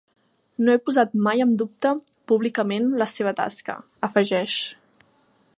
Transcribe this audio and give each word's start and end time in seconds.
No 0.67 0.71
he 0.75 0.79
posat 0.87 1.13
mai 1.27 1.43
en 1.45 1.51
dubte 1.63 1.91
públicament 2.33 2.91
la 3.03 3.09
seva 3.15 3.37
tasca, 3.43 3.77
afegeix. 4.09 4.61